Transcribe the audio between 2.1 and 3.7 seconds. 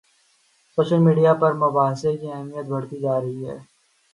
کی اہمیت بڑھتی جا رہی ہے۔